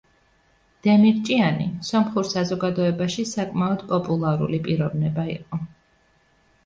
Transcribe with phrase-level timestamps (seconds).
[0.87, 5.61] დემირჭიანი სომხურ საზოგადოებაში საკმაოდ პოპულარული პიროვნება იყო.